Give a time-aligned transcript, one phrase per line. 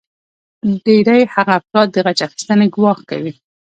[0.85, 3.33] ډیری هغه افراد د غچ اخیستنې ګواښ کوي